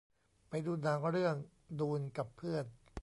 [0.49, 1.35] ไปดูหนังเรื่อง
[1.79, 2.65] ดูนกับเพื่อน